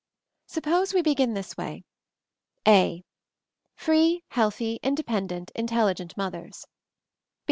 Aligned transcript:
Suppose 0.47 0.95
we 0.95 1.03
begin 1.03 1.35
this 1.35 1.55
way: 1.57 1.83
'a. 2.67 3.03
Free, 3.75 4.23
healthy, 4.29 4.79
independent, 4.81 5.51
intelligent 5.53 6.17
mothers. 6.17 6.65